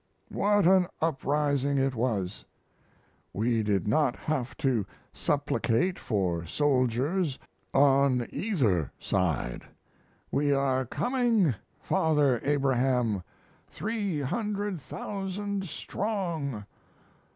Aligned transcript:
What 0.29 0.65
an 0.65 0.87
uprising 0.99 1.77
it 1.77 1.93
was! 1.93 2.43
We 3.33 3.61
did 3.61 3.87
not 3.87 4.15
have 4.15 4.57
to 4.57 4.83
supplicate 5.13 5.99
for 5.99 6.43
soldiers 6.47 7.37
on 7.71 8.25
either 8.31 8.91
side. 8.97 9.63
"We 10.31 10.53
are 10.53 10.87
coming, 10.87 11.53
Father 11.83 12.39
Abraham, 12.43 13.21
three 13.67 14.21
hundred 14.21 14.81
thousand 14.81 15.65
strong!" 15.65 16.65